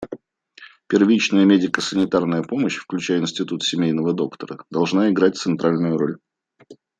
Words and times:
Первичная 0.87 1.45
медико-санитарная 1.45 2.41
помощь, 2.41 2.77
включая 2.77 3.19
институт 3.19 3.61
семейного 3.63 4.13
доктора, 4.13 4.57
должна 4.71 5.11
играть 5.11 5.37
центральную 5.37 5.95
роль. 5.95 6.17